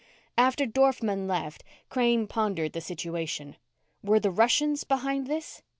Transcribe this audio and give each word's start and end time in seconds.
After 0.35 0.65
Dorfman 0.65 1.27
left, 1.27 1.63
Crane 1.89 2.25
pondered 2.25 2.73
the 2.73 2.81
situation. 2.81 3.55
Were 4.01 4.19
the 4.19 4.31
Russians 4.31 4.83
behind 4.83 5.27
this? 5.27 5.61